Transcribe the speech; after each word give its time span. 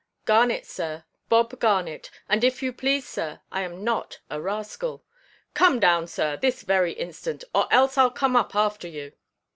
"Garnet, 0.25 0.65
sir, 0.65 1.05
Bob 1.29 1.59
Garnet. 1.59 2.09
And 2.27 2.43
if 2.43 2.63
you 2.63 2.73
please, 2.73 3.07
sir, 3.07 3.41
I 3.51 3.61
am 3.61 3.83
not 3.83 4.19
a 4.31 4.41
rascal." 4.41 5.05
"Come 5.53 5.79
down, 5.79 6.07
sir, 6.07 6.37
this 6.37 6.63
very 6.63 6.93
instant; 6.93 7.43
or 7.53 7.71
else 7.71 7.97
Iʼll 7.97 8.15
come 8.15 8.35
up 8.35 8.55
after 8.55 8.87
you." 8.87 9.11